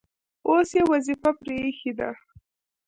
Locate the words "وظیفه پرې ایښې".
0.91-1.91